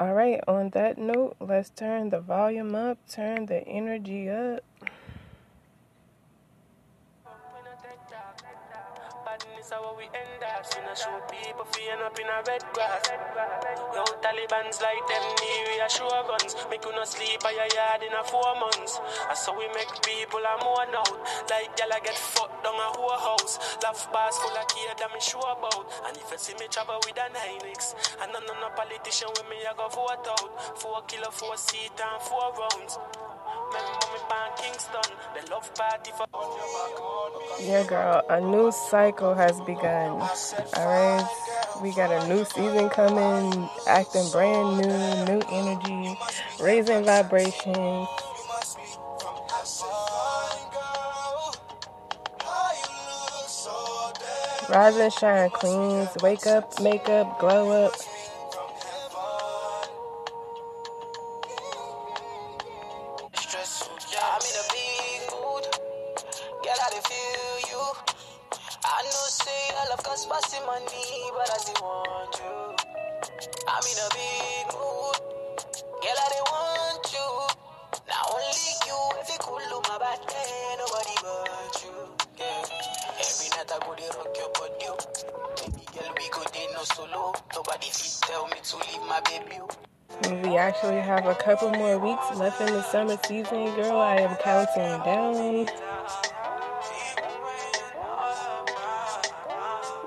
[0.00, 4.62] All right, on that note, let's turn the volume up, turn the energy up.
[9.88, 10.60] How we end up.
[10.68, 13.08] Soon I show people feeling up in a red grass.
[13.08, 16.52] Yo, Taliban's like them near we sure guns.
[16.68, 19.00] Make you not sleep by your yard in a four months.
[19.00, 21.16] I saw we make people a more out.
[21.48, 23.56] Like y'all get fucked down a whole house.
[23.80, 25.88] Love bars full of kid that me sure about.
[26.04, 28.20] And if you see me travel with an 9X.
[28.20, 30.52] And none of no politician with me I go vote out.
[30.84, 33.00] Four kilo, four seat and four rounds.
[37.60, 40.20] Yeah, girl, a new cycle has begun.
[40.76, 41.26] Alright,
[41.82, 46.18] we got a new season coming, acting brand new, new energy,
[46.60, 48.08] raising vibrations.
[54.68, 56.10] Rise and shine, queens.
[56.22, 57.92] Wake up, make up, glow up.
[92.60, 93.98] In the summer season, girl.
[93.98, 95.68] I am counting down.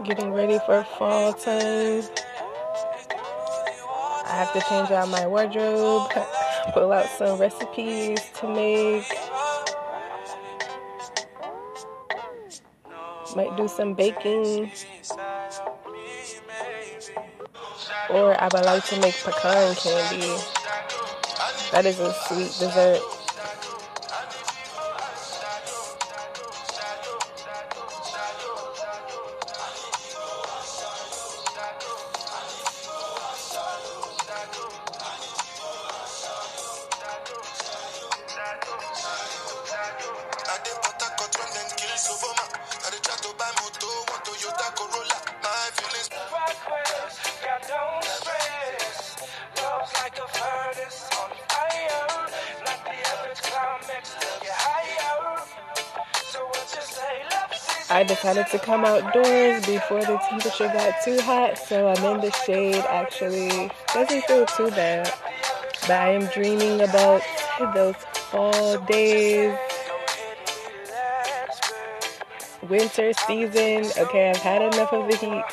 [0.04, 2.04] Getting ready for fall time.
[4.26, 6.10] I have to change out my wardrobe,
[6.74, 9.06] pull out some recipes to make.
[13.36, 14.72] Might do some baking.
[18.10, 20.61] Or I would like to make pecan candy.
[21.72, 23.21] That is a sweet dessert.
[58.02, 62.32] I decided to come outdoors before the temperature got too hot, so I'm in the
[62.32, 63.70] shade actually.
[63.94, 65.14] Doesn't feel too bad.
[65.82, 67.22] But I am dreaming about
[67.76, 67.96] those
[68.32, 69.56] fall days.
[72.68, 73.92] Winter season.
[73.96, 75.44] Okay, I've had enough of the heat.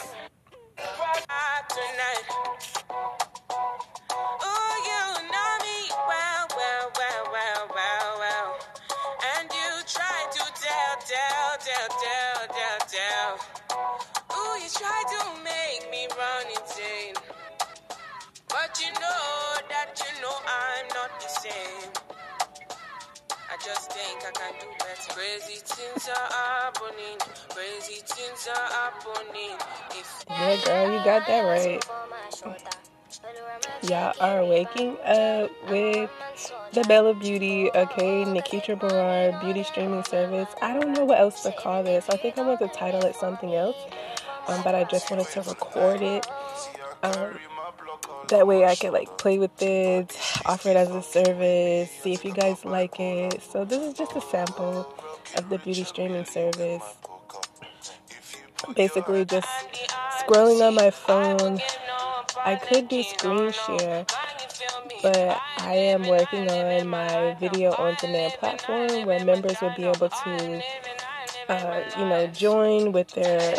[37.90, 40.48] Okay, Niketra Barard beauty streaming service.
[40.60, 42.06] I don't know what else to call this.
[42.10, 43.76] I think I want to title it something else,
[44.46, 46.26] um, but I just wanted to record it.
[47.02, 47.38] Um,
[48.28, 52.26] that way I can like play with it, offer it as a service, see if
[52.26, 53.40] you guys like it.
[53.42, 54.94] So this is just a sample
[55.36, 56.82] of the beauty streaming service.
[58.76, 59.48] Basically just
[60.20, 61.58] scrolling on my phone.
[62.44, 64.06] I could do screen share,
[65.02, 70.08] but I am working on my video on demand platform where members will be able
[70.08, 70.62] to,
[71.48, 73.54] uh, you know, join with their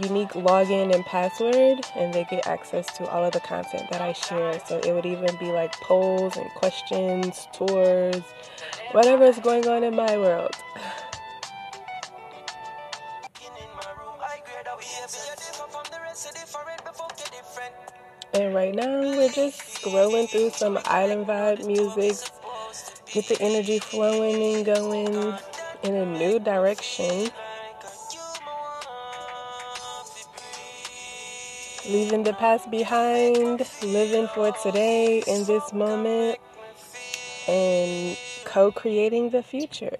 [0.00, 4.12] unique login and password, and they get access to all of the content that I
[4.12, 4.58] share.
[4.66, 8.22] So it would even be like polls and questions, tours,
[8.92, 10.54] whatever is going on in my world.
[18.34, 22.16] And right now, we're just scrolling through some island vibe music,
[23.06, 25.34] get the energy flowing and going
[25.82, 27.30] in a new direction.
[31.88, 36.38] Leaving the past behind, living for today in this moment,
[37.48, 39.96] and co creating the future.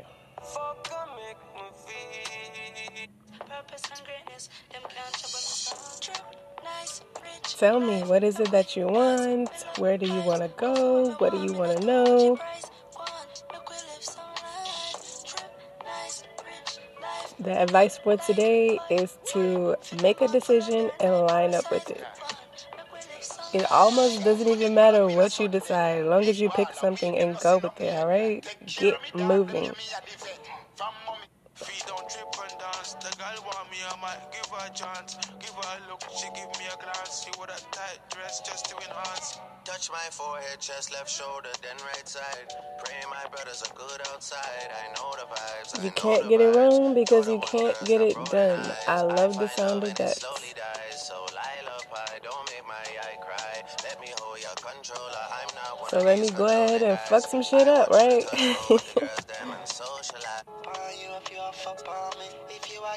[7.63, 9.49] Tell me, what is it that you want?
[9.79, 11.13] Where do you want to go?
[11.19, 12.37] What do you want to know?
[17.39, 22.05] The advice for today is to make a decision and line up with it.
[23.55, 27.39] It almost doesn't even matter what you decide, as long as you pick something and
[27.39, 28.45] go with it, alright?
[28.67, 29.71] Get moving.
[33.93, 35.19] Give her a chance.
[35.39, 37.25] Give her a look, she give me a glance.
[37.25, 39.39] She wore a tight dress just to enhance.
[39.65, 42.55] Touch my forehead, chest, left shoulder, then right side.
[42.83, 44.69] Praying my brothers are good outside.
[44.73, 45.85] I know the vibes.
[45.85, 48.73] You can't get it wrong because you can't get it done.
[48.89, 50.25] I love the sound of that.
[55.91, 58.25] So let me go ahead and fuck some shit up, right?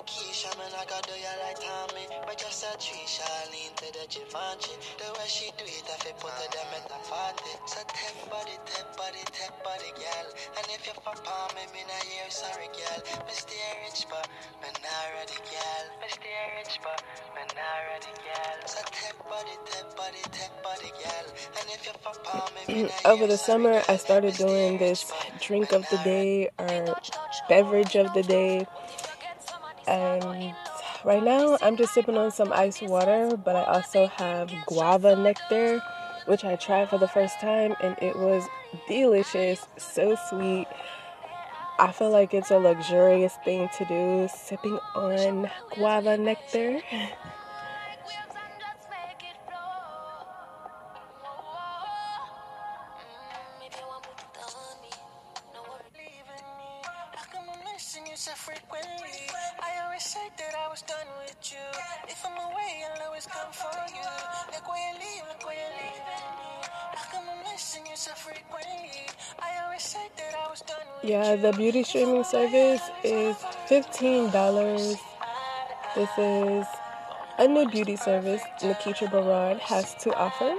[0.05, 2.05] Keisha, man, I got do you like Tommy.
[2.29, 4.77] But just a tree, Charlene to the Givenchy.
[5.01, 7.33] The way she do it, I feel put to them at the uh-huh.
[7.33, 7.53] party.
[7.65, 10.27] So take body, take body, take body, girl.
[10.61, 13.01] And if you fuck on me, me not hear sorry, girl.
[13.25, 14.29] Me stay rich, but
[14.61, 15.85] me not ready, girl.
[15.97, 17.01] Me stay rich, but
[17.33, 18.57] me not ready, girl.
[18.69, 21.25] So take body, take body, take body, girl.
[21.57, 25.09] And if you fuck on me, me Over the summer, I started doing this
[25.41, 26.93] drink of the day or
[27.49, 28.69] beverage of the day
[29.87, 30.53] and
[31.03, 35.81] right now I'm just sipping on some ice water, but I also have guava nectar,
[36.25, 38.47] which I tried for the first time and it was
[38.87, 40.67] delicious, so sweet.
[41.77, 46.81] I feel like it's a luxurious thing to do, sipping on guava nectar.
[71.65, 73.35] beauty streaming service is
[73.67, 74.99] $15.
[75.95, 76.67] This is
[77.39, 80.53] a new beauty service Niketra Barad has to offer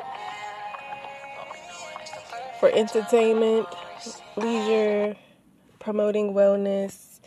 [2.58, 3.68] for entertainment,
[4.36, 5.14] leisure,
[5.78, 7.20] promoting wellness,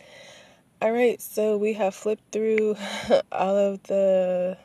[0.82, 2.76] all right, so we have flipped through
[3.32, 4.58] all of the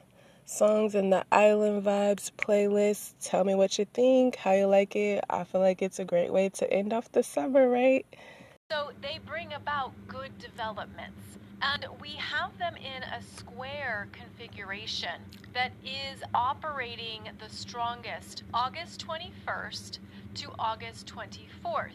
[0.46, 3.14] songs in the Island Vibes playlist.
[3.22, 5.24] Tell me what you think, how you like it.
[5.30, 8.06] I feel like it's a great way to end off the summer, right?
[8.72, 11.38] So they bring about good developments.
[11.62, 15.22] And we have them in a square configuration
[15.54, 20.00] that is operating the strongest August 21st
[20.36, 21.92] to August 24th.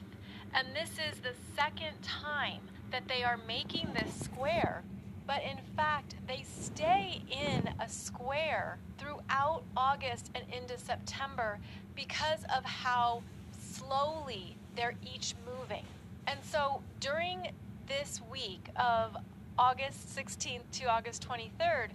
[0.55, 2.61] And this is the second time
[2.93, 4.85] that they are making this square,
[5.27, 11.59] but in fact, they stay in a square throughout August and into September
[11.97, 13.25] because of how
[13.61, 15.85] slowly they're each moving.
[16.31, 17.49] And so during
[17.89, 19.17] this week of
[19.59, 21.89] August 16th to August 23rd,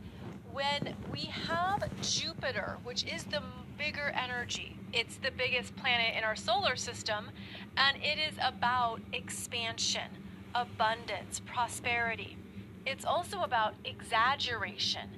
[0.51, 3.41] when we have Jupiter, which is the
[3.77, 7.29] bigger energy, it's the biggest planet in our solar system,
[7.77, 10.09] and it is about expansion
[10.53, 12.37] abundance, prosperity.
[12.85, 15.09] It's also about exaggeration,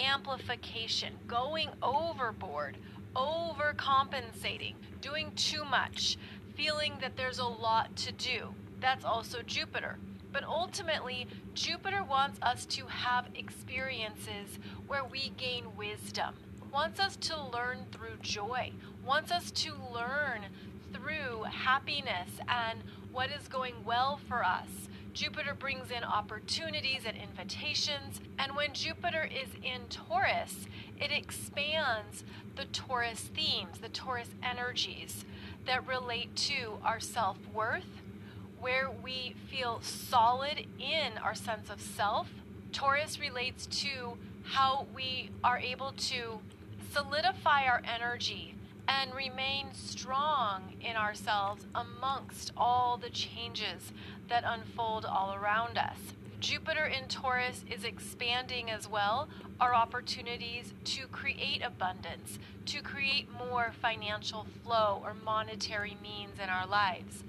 [0.00, 2.76] amplification, going overboard,
[3.14, 6.18] overcompensating, doing too much,
[6.56, 8.54] feeling that there's a lot to do.
[8.84, 9.96] That's also Jupiter.
[10.30, 16.34] But ultimately, Jupiter wants us to have experiences where we gain wisdom,
[16.70, 18.72] wants us to learn through joy,
[19.02, 20.42] wants us to learn
[20.92, 24.68] through happiness and what is going well for us.
[25.14, 30.66] Jupiter brings in opportunities and invitations, and when Jupiter is in Taurus,
[31.00, 32.22] it expands
[32.56, 35.24] the Taurus themes, the Taurus energies
[35.64, 38.02] that relate to our self worth,
[38.64, 42.30] where we feel solid in our sense of self.
[42.72, 46.38] Taurus relates to how we are able to
[46.90, 48.54] solidify our energy
[48.88, 53.92] and remain strong in ourselves amongst all the changes
[54.30, 55.98] that unfold all around us.
[56.40, 59.28] Jupiter in Taurus is expanding as well
[59.60, 66.66] our opportunities to create abundance, to create more financial flow or monetary means in our
[66.66, 67.24] lives.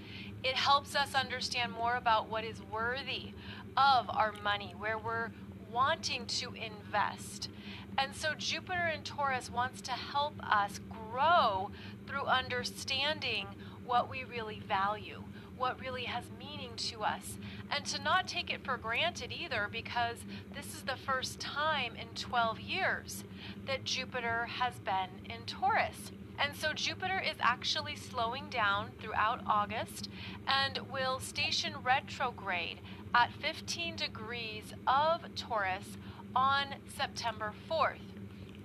[0.45, 3.31] It helps us understand more about what is worthy
[3.75, 5.31] of our money, where we're
[5.71, 7.49] wanting to invest.
[7.97, 10.79] And so Jupiter in Taurus wants to help us
[11.11, 11.71] grow
[12.07, 13.47] through understanding
[13.85, 15.23] what we really value
[15.57, 17.37] what really has meaning to us
[17.71, 20.17] and to not take it for granted either because
[20.53, 23.23] this is the first time in 12 years
[23.65, 26.11] that Jupiter has been in Taurus.
[26.37, 30.09] And so Jupiter is actually slowing down throughout August
[30.47, 32.79] and will station retrograde
[33.13, 35.97] at 15 degrees of Taurus
[36.35, 37.99] on September 4th.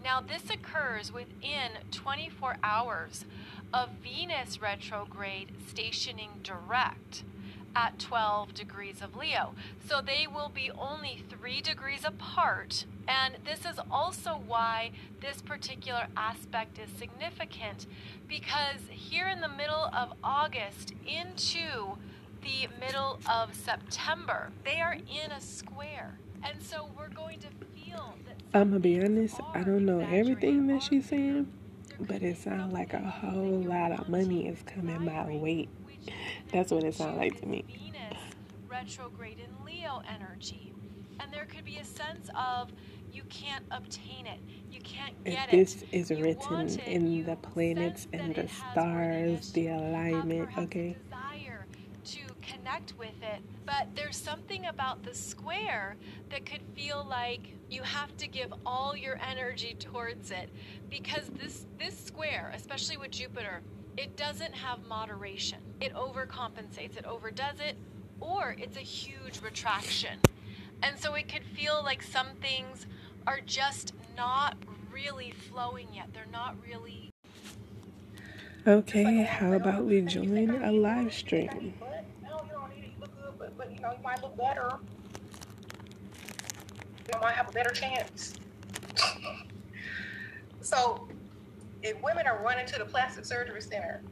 [0.02, 3.26] Now, this occurs within 24 hours
[3.72, 7.22] of Venus retrograde stationing direct
[7.74, 9.54] at 12 degrees of Leo.
[9.88, 12.84] So they will be only three degrees apart.
[13.08, 17.86] And this is also why this particular aspect is significant
[18.28, 21.96] because here in the middle of August into
[22.42, 26.18] the middle of September, they are in a square.
[26.42, 28.36] And so we're going to feel that.
[28.54, 31.52] I'm gonna be honest, I don't know everything that she's saying,
[32.00, 35.68] but it sounds like a whole lot of money is coming my way.
[36.52, 37.64] That's what it sounds like to me.
[37.68, 38.18] Venus
[38.68, 40.72] retrograde in Leo energy.
[41.20, 42.70] And there could be a sense of
[43.12, 44.40] you can't obtain it.
[44.70, 46.86] You can't get this is You written it.
[46.86, 50.96] in the planets and the stars, the alignment, okay?
[51.04, 51.66] desire
[52.04, 55.96] to connect with it, but there's something about the square
[56.30, 60.48] that could feel like you have to give all your energy towards it
[60.88, 63.60] because this this square, especially with Jupiter,
[64.00, 65.58] it doesn't have moderation.
[65.78, 67.76] It overcompensates, it overdoes it,
[68.18, 70.18] or it's a huge retraction.
[70.82, 72.86] And so it could feel like some things
[73.26, 74.56] are just not
[74.90, 76.08] really flowing yet.
[76.14, 77.10] They're not really
[78.66, 81.74] Okay, how oh, about we join a live stream?
[82.22, 82.90] No, you don't need it.
[82.94, 84.78] You look good, but, but you know, you might look better.
[87.12, 88.34] You might have a better chance.
[90.60, 91.08] so,
[91.82, 94.02] if women are running to the plastic surgery center,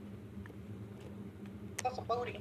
[1.82, 2.40] that's a booty.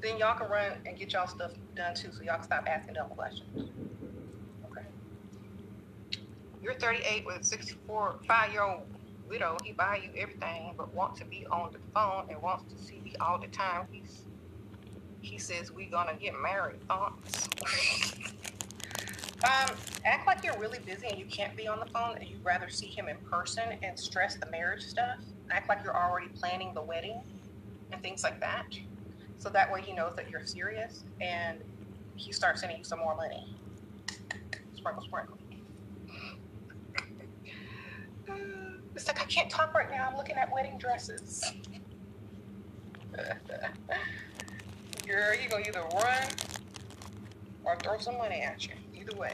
[0.00, 2.94] Then y'all can run and get y'all stuff done too, so y'all can stop asking
[2.94, 3.70] dumb questions.
[4.70, 4.86] Okay.
[6.62, 8.82] You're 38 with a 64, five year old
[9.28, 9.56] widow.
[9.64, 13.00] He buy you everything, but wants to be on the phone and wants to see
[13.04, 13.86] you all the time.
[13.90, 14.22] He's
[15.20, 16.86] he says we gonna get married.
[16.86, 17.48] Thoughts?
[19.44, 22.44] Um, act like you're really busy and you can't be on the phone, and you'd
[22.44, 25.18] rather see him in person and stress the marriage stuff.
[25.50, 27.20] Act like you're already planning the wedding
[27.92, 28.66] and things like that.
[29.38, 31.58] So that way he knows that you're serious and
[32.16, 33.46] he starts sending you some more money.
[34.74, 35.38] Sprinkle, sprinkle.
[38.94, 40.08] It's like I can't talk right now.
[40.08, 41.52] I'm looking at wedding dresses.
[45.04, 46.22] Girl, you gonna either run
[47.64, 48.74] or throw some money at you.
[49.06, 49.32] Either way.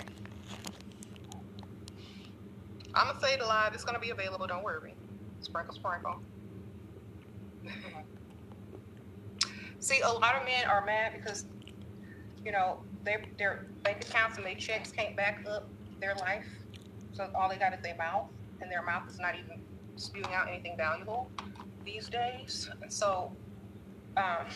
[2.95, 3.73] I'm gonna say it live.
[3.75, 4.47] It's gonna be available.
[4.47, 4.95] Don't worry.
[5.41, 6.21] Sprinkle, sprinkle.
[9.79, 11.47] See, a lot of men are mad because,
[12.45, 15.69] you know, their their bank accounts and their checks can't back up
[16.01, 16.47] their life.
[17.13, 18.29] So all they got is their mouth,
[18.61, 19.63] and their mouth is not even
[19.97, 21.31] spewing out anything valuable
[21.85, 22.69] these days.
[22.83, 23.33] And so,
[24.17, 24.47] um,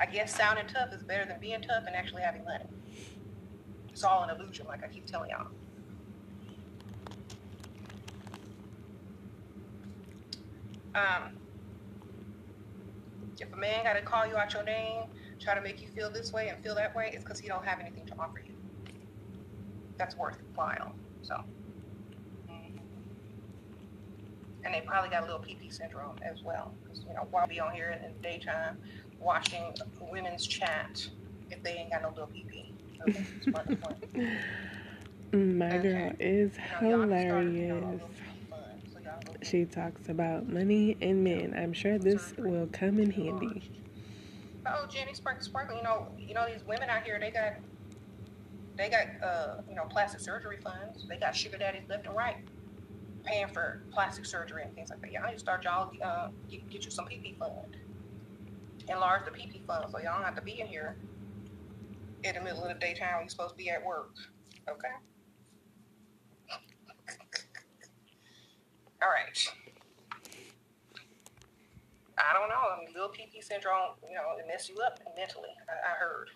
[0.00, 2.64] I guess sounding tough is better than being tough and actually having money.
[3.90, 5.48] It's all an illusion, like I keep telling y'all.
[10.94, 11.36] Um,
[13.38, 15.04] if a man got to call you out your name,
[15.38, 17.64] try to make you feel this way and feel that way, it's because he don't
[17.64, 18.54] have anything to offer you.
[19.98, 20.94] That's worthwhile.
[21.22, 21.44] So,
[24.64, 26.74] and they probably got a little PP syndrome as well.
[26.82, 28.78] Because you know, why be on here in the daytime
[29.20, 29.62] watching
[30.00, 31.06] women's chat
[31.50, 32.28] if they ain't got no little?
[33.08, 33.80] Okay, fun, it's
[35.32, 35.58] fun.
[35.58, 37.92] My girl is You know, y'all just started, you know, hilarious.
[37.92, 38.60] little PP fun,
[38.92, 41.54] so y'all go- She talks about money and men.
[41.56, 43.70] I'm sure this will come in handy.
[44.66, 47.54] Oh, Jenny Sprinkle Sprinkle, you know, you know these women out here, they got,
[48.76, 51.06] they got, uh, you know, plastic surgery funds.
[51.08, 52.36] They got sugar daddies left and right,
[53.24, 55.10] paying for plastic surgery and things like that.
[55.12, 57.76] Y'all need to start y'all, uh, get, get you some PP fund.
[58.90, 60.96] Enlarge the PP fund so y'all don't have to be in here
[62.24, 64.10] in the middle of the daytime when you're supposed to be at work.
[64.68, 64.88] Okay.
[69.02, 69.54] All right.
[72.18, 72.54] I don't know.
[72.54, 75.48] I mean, little PP syndrome, you know, it messes you up mentally.
[75.68, 76.30] I, I heard.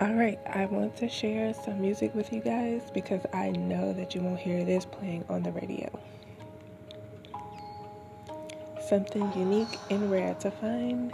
[0.00, 4.14] All right, I want to share some music with you guys because I know that
[4.14, 5.90] you won't hear this playing on the radio.
[8.88, 11.12] Something unique and rare to find.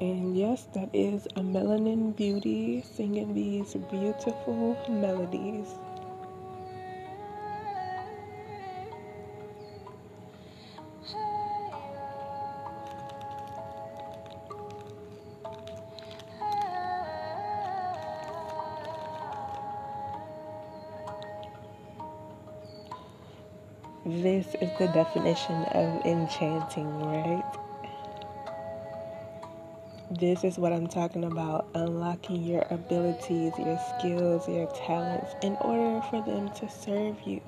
[0.00, 5.68] And yes, that is a melanin beauty singing these beautiful melodies.
[24.04, 27.73] This is the definition of enchanting, right?
[30.20, 36.00] This is what I'm talking about unlocking your abilities, your skills, your talents in order
[36.08, 37.40] for them to serve you.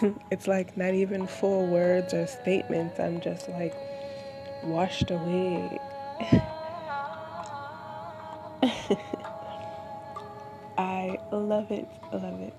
[0.30, 3.00] it's like not even full words or statements.
[3.00, 3.74] I'm just like
[4.64, 5.78] washed away.
[10.78, 12.54] I love it, I love it.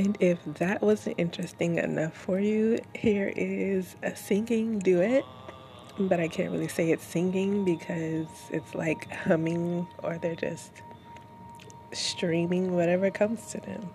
[0.00, 5.26] And if that wasn't interesting enough for you, here is a singing duet.
[5.98, 10.70] But I can't really say it's singing because it's like humming or they're just
[11.92, 13.90] streaming whatever comes to them.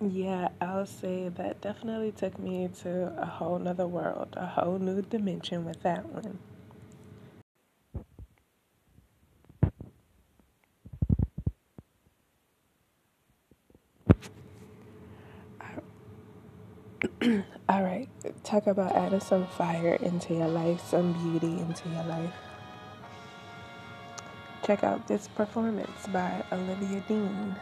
[0.00, 5.02] Yeah, I'll say that definitely took me to a whole nother world, a whole new
[5.02, 6.38] dimension with that one.
[17.68, 18.08] All right,
[18.44, 22.34] talk about adding some fire into your life, some beauty into your life.
[24.66, 27.56] Check out this performance by Olivia Dean.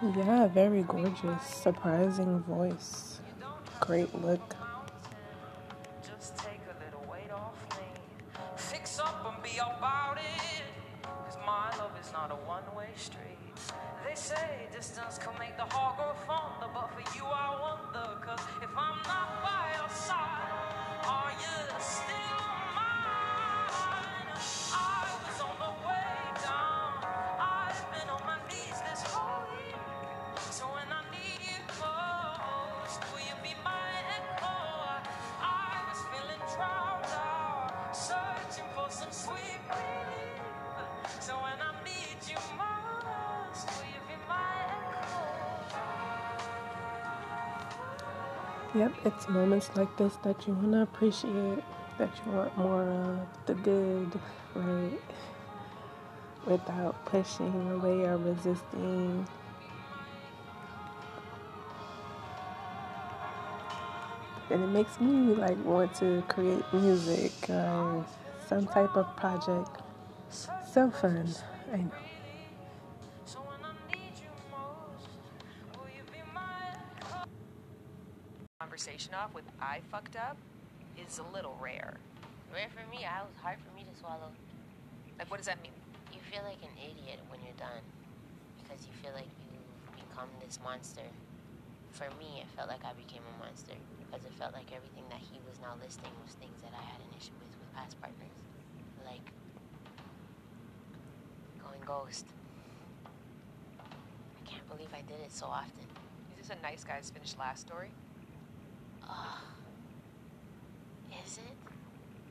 [0.00, 3.20] Yeah, very gorgeous, surprising voice,
[3.80, 4.54] Great look.
[6.06, 7.84] Just take a little weight off me.
[8.56, 10.62] Fix up and be about it.
[11.02, 13.58] Cause my love is not a one way street.
[14.06, 19.28] They say distance can make the hog go fonder, but for You don't have
[25.18, 25.77] great to look.
[48.78, 51.64] Yep, it's moments like this that you want to appreciate,
[51.98, 54.20] that you want more of the good,
[54.54, 55.00] right?
[56.46, 59.26] Without pushing away or resisting.
[64.48, 68.06] And it makes me like want to create music or
[68.46, 69.82] some type of project.
[70.30, 71.34] So fun,
[71.72, 72.07] I know.
[79.18, 80.38] Off with I fucked up
[80.94, 81.98] is a little rare.
[82.54, 84.30] Rare for me, I was hard for me to swallow.
[85.18, 85.74] Like, what does that mean?
[86.14, 87.82] You feel like an idiot when you're done
[88.62, 91.02] because you feel like you've become this monster.
[91.90, 95.18] For me, it felt like I became a monster because it felt like everything that
[95.18, 98.38] he was now listing was things that I had an issue with with past partners.
[99.02, 99.26] Like
[101.58, 102.30] going ghost.
[103.82, 105.82] I can't believe I did it so often.
[106.38, 107.90] Is this a nice guys finished last story?
[109.08, 109.14] Ugh.
[111.24, 111.56] Is it?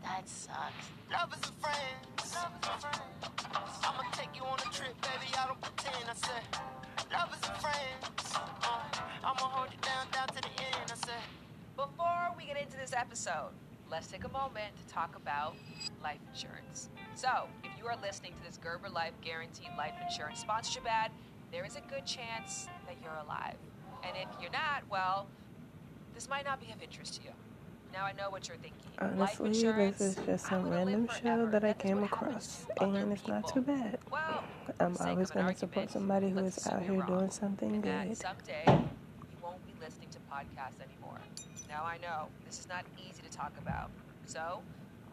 [0.03, 0.73] That sucks.
[1.11, 2.35] Lovers and friends.
[2.35, 3.73] Lovers and friends.
[3.83, 5.31] I'ma take you on a trip, baby.
[5.37, 6.09] I don't pretend.
[6.09, 6.43] I said,
[7.11, 8.33] lovers and friends.
[8.35, 8.79] Uh,
[9.23, 10.91] I'ma hold you down, down to the end.
[10.91, 11.23] I said,
[11.75, 13.51] Before we get into this episode,
[13.89, 15.55] let's take a moment to talk about
[16.03, 16.89] life insurance.
[17.15, 21.11] So, if you are listening to this Gerber Life Guaranteed Life Insurance sponsorship ad,
[21.51, 23.55] there is a good chance that you're alive.
[24.03, 25.27] And if you're not, well,
[26.17, 27.30] this might not be of interest to you.
[27.93, 28.82] Now I know what you're thinking.
[28.97, 33.62] Honestly, this is just some random show that I came across, and it's not too
[33.62, 33.99] bad.
[34.12, 34.43] Well,
[34.80, 37.30] I'm for the sake always going to support somebody who is out here you're doing
[37.30, 38.17] something good.
[38.17, 41.19] someday you won't be listening to podcasts anymore.
[41.69, 43.91] Now I know this is not easy to talk about,
[44.25, 44.63] so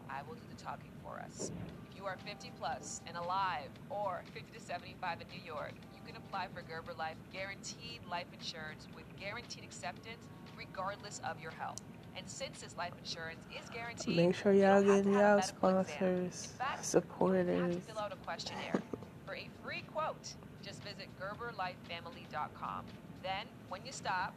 [0.09, 1.51] I will do the talking for us.
[1.91, 6.01] If you are 50 plus and alive, or 50 to 75 in New York, you
[6.07, 10.17] can apply for Gerber Life guaranteed life insurance with guaranteed acceptance,
[10.57, 11.77] regardless of your health.
[12.17, 15.41] And since this life insurance is guaranteed, Make sure y'all don't getting to have a
[15.41, 17.75] y'all sponsors, fact, you have to supporters.
[17.87, 18.81] fill out a questionnaire.
[19.25, 22.85] For a free quote, just visit GerberLifeFamily.com.
[23.21, 24.33] Then, when you stop,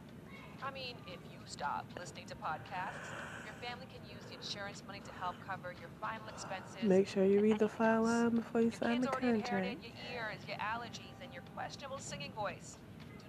[0.63, 3.13] I mean, if you stop listening to podcasts,
[3.45, 6.83] your family can use the insurance money to help cover your final expenses.
[6.83, 9.77] Make sure you read the file out before you Your sign the contract.
[9.83, 12.77] your ears, your allergies, and your questionable singing voice.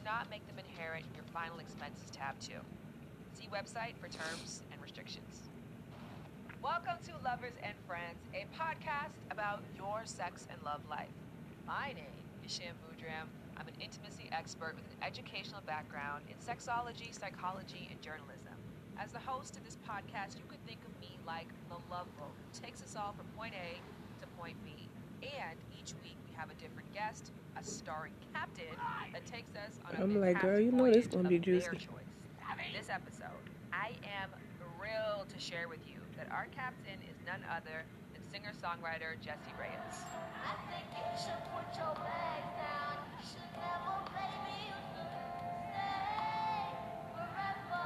[0.05, 2.65] Not make them inherit your final expenses tab too.
[3.37, 5.53] See website for terms and restrictions.
[6.65, 11.13] Welcome to Lovers and Friends, a podcast about your sex and love life.
[11.69, 13.29] My name is Shan Boodram.
[13.57, 18.57] I'm an intimacy expert with an educational background in sexology, psychology, and journalism.
[18.97, 22.37] As the host of this podcast, you could think of me like the love boat
[22.41, 23.81] who takes us all from point A
[24.21, 24.89] to point B.
[25.25, 28.65] And each week we have a different guest, a starring captain
[29.13, 31.61] that takes us on a I'm like, girl, you know this voyage gonna be their
[31.61, 31.77] juicy.
[31.77, 32.09] choice.
[32.73, 37.85] This episode, I am thrilled to share with you that our captain is none other
[38.15, 40.01] than singer-songwriter Jessie Reyez.
[40.41, 43.05] I think you should put your bags down.
[43.21, 45.13] You should never, baby, you should
[45.69, 46.73] stay
[47.13, 47.85] forever.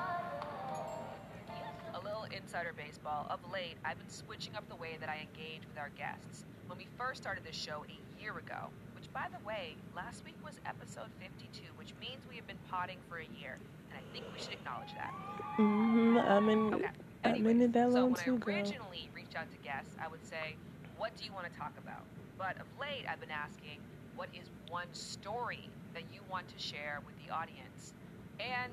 [1.95, 3.27] A little insider baseball.
[3.31, 6.45] Of late, I've been switching up the way that I engage with our guests.
[6.67, 10.35] When we first started this show a year ago, which by the way, last week
[10.43, 13.59] was episode 52, which means we have been potting for a year,
[13.91, 15.13] and I think we should acknowledge that.
[15.61, 16.17] Mm-hmm.
[16.17, 16.75] I'm in.
[16.75, 16.89] Okay.
[17.25, 18.57] I'm in it that so long when too, I girl.
[18.57, 20.57] originally reached out to guests, I would say,
[20.97, 22.01] what do you want to talk about?
[22.39, 23.81] But of late, I've been asking,
[24.17, 27.93] what is one story that you want to share with the audience?
[28.41, 28.73] And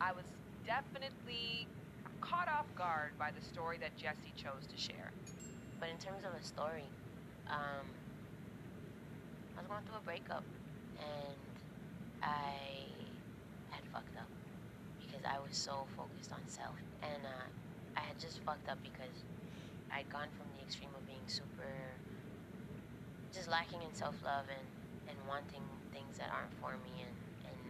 [0.00, 0.24] I was
[0.64, 1.66] definitely
[2.20, 5.10] caught off guard by the story that Jesse chose to share.
[5.78, 6.86] But in terms of a story,
[7.50, 7.86] um,
[9.56, 10.44] I was going through a breakup
[11.00, 11.36] and
[12.22, 12.52] I
[13.70, 14.28] had fucked up
[15.00, 16.76] because I was so focused on self.
[17.02, 17.48] And uh,
[17.96, 19.24] I had just fucked up because
[19.90, 21.72] I'd gone from the extreme of being super,
[23.32, 24.66] just lacking in self love and,
[25.08, 27.16] and wanting things that aren't for me and,
[27.48, 27.60] and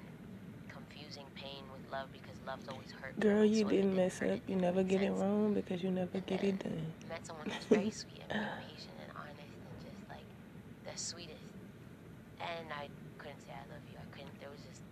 [0.68, 3.18] confusing pain with love because love's always hurt.
[3.20, 4.40] Girl, you so didn't mess up.
[4.48, 6.92] You never get it wrong because you never get it done.
[7.08, 10.26] met someone who's very sweet and very patient and honest and just like
[10.84, 11.35] the sweetest.
[12.46, 13.98] And I couldn't say I love you.
[13.98, 14.38] I couldn't.
[14.40, 14.82] There was just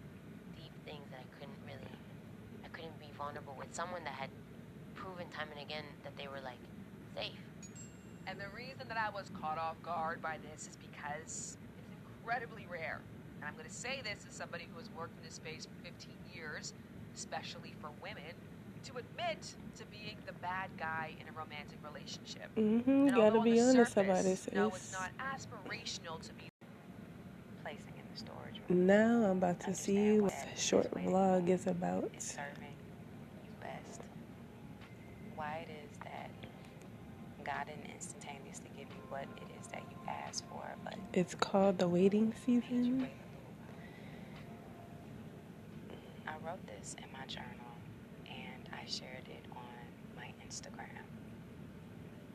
[0.59, 1.95] deep things that I couldn't really.
[2.65, 4.31] I couldn't be vulnerable with someone that had
[4.95, 6.61] proven time and again that they were like
[7.15, 7.39] safe.
[8.27, 11.93] And the reason that I was caught off guard by this is because it's
[12.25, 13.01] incredibly rare.
[13.37, 15.85] And I'm going to say this as somebody who has worked in this space for
[15.85, 16.73] 15 years,
[17.15, 18.33] especially for women,
[18.85, 22.49] to admit to being the bad guy in a romantic relationship.
[22.57, 23.09] Mm-hmm.
[23.09, 24.55] Gotta although on be honest surface, about it.
[24.55, 26.54] No, it's not aspirational to be placing in the
[28.15, 32.11] storage room Now I'm about to Understand see what the short vlog is about.
[32.17, 32.77] is serving
[33.45, 34.01] you best.
[35.37, 36.31] Why it is that
[37.45, 41.79] God didn't instantaneously give you what it is that you asked for, but It's called
[41.79, 43.09] the waiting season.
[46.27, 47.75] I wrote this in my journal
[48.27, 51.05] and I shared it on my Instagram.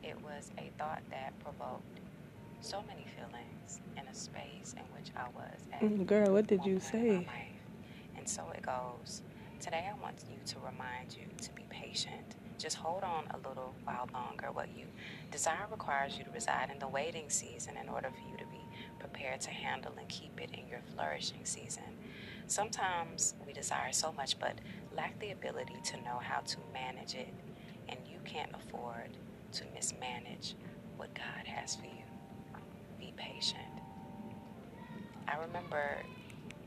[0.02, 1.99] It was a thought that provoked
[2.60, 6.64] so many feelings in a space in which I was at Mm, Girl, what did
[6.64, 7.48] you point in my say?
[8.16, 9.22] And so it goes.
[9.60, 12.36] Today I want you to remind you to be patient.
[12.58, 14.48] Just hold on a little while longer.
[14.52, 14.86] What you
[15.30, 18.60] desire requires you to reside in the waiting season in order for you to be
[18.98, 21.84] prepared to handle and keep it in your flourishing season.
[22.46, 24.54] Sometimes we desire so much but
[24.96, 27.32] lack the ability to know how to manage it,
[27.88, 29.10] and you can't afford
[29.52, 30.54] to mismanage
[30.96, 31.99] what God has for you.
[33.20, 33.60] Patient.
[35.28, 35.96] I remember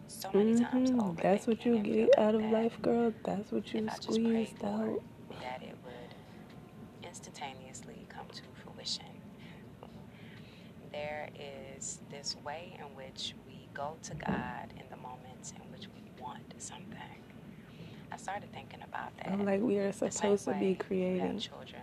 [0.08, 3.12] so many times hmm over That's what you get out of that life, girl.
[3.26, 5.02] That's what you squeezed out.
[5.42, 9.06] that it would instantaneously come to fruition.
[10.92, 11.30] There
[11.78, 16.22] is this way in which we go to God in the moments in which we
[16.22, 17.00] want something.
[18.12, 19.32] I started thinking about that.
[19.32, 21.40] I'm like, we are supposed to be creating.
[21.40, 21.82] children.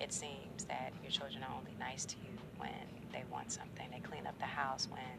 [0.00, 2.70] It seems that your children are only nice to you when
[3.18, 3.86] they want something.
[3.90, 5.18] They clean up the house when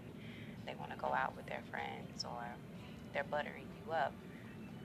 [0.66, 2.44] they want to go out with their friends, or
[3.14, 4.14] they're buttering you up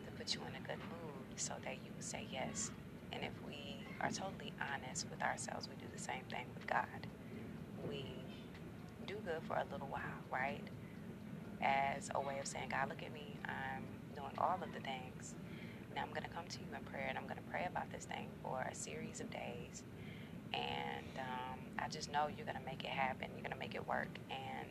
[0.05, 2.71] to put you in a good mood so that you would say yes.
[3.13, 7.07] And if we are totally honest with ourselves, we do the same thing with God.
[7.89, 8.05] We
[9.07, 10.63] do good for a little while, right?
[11.63, 13.37] As a way of saying, God, look at me.
[13.45, 15.35] I'm doing all of the things.
[15.95, 17.91] Now I'm going to come to you in prayer and I'm going to pray about
[17.93, 19.85] this thing for a series of days.
[20.55, 23.29] And um, I just know you're going to make it happen.
[23.35, 24.09] You're going to make it work.
[24.31, 24.69] And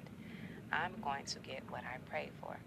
[0.72, 2.58] I'm going to get what I pray for.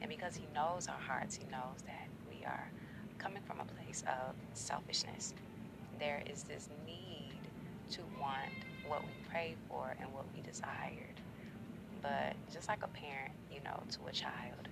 [0.00, 2.70] And because He knows our hearts, He knows that we are
[3.18, 5.34] coming from a place of selfishness.
[5.98, 7.40] There is this need
[7.92, 8.50] to want
[8.86, 11.20] what we prayed for and what we desired.
[12.02, 14.68] But just like a parent, you know, to a child,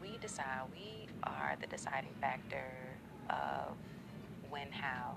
[0.00, 2.64] we decide, we are the deciding factor
[3.28, 3.76] of
[4.50, 5.16] when, how,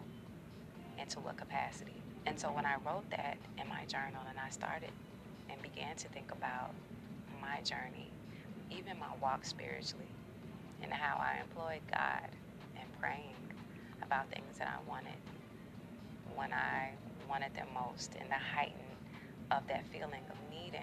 [0.98, 1.96] and to what capacity.
[2.26, 4.92] And so when I wrote that in my journal and I started
[5.50, 6.72] and began to think about
[7.42, 8.12] my journey,
[8.72, 10.08] even my walk spiritually,
[10.82, 12.30] and how I employed God
[12.80, 13.36] and praying
[14.02, 15.20] about things that I wanted
[16.36, 16.92] when I
[17.30, 18.76] wanted them most in the heighten
[19.52, 20.82] of that feeling of needing.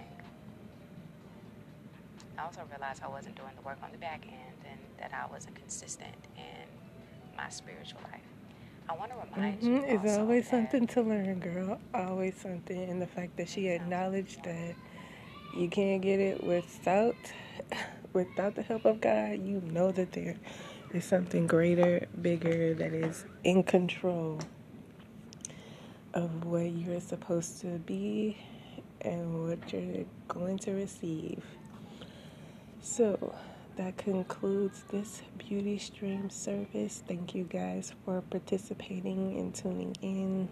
[2.38, 5.30] I also realized I wasn't doing the work on the back end and that I
[5.30, 8.29] wasn't consistent in my spiritual life.
[8.90, 11.81] I want to remind hmm you It's always something to learn, girl.
[11.94, 12.90] Always something.
[12.90, 14.76] And the fact that she acknowledged that
[15.57, 17.16] you can't get it without
[18.14, 20.37] without the help of God, you know that there
[20.94, 24.40] is something greater, bigger that is in control
[26.14, 28.38] of what you're supposed to be
[29.03, 31.44] and what you're going to receive.
[32.83, 33.35] So
[33.76, 37.02] that concludes this beauty stream service.
[37.06, 40.48] Thank you guys for participating and tuning in.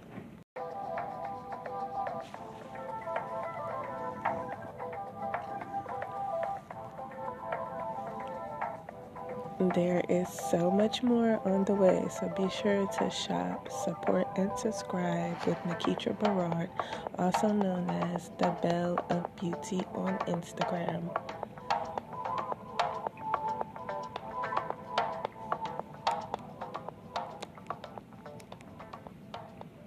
[9.75, 14.51] There is so much more on the way, so be sure to shop, support, and
[14.57, 16.71] subscribe with Niketra Barard,
[17.19, 21.11] also known as the Belle of Beauty on Instagram.